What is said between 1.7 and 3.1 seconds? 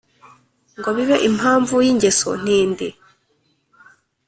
y' ingeso ntindi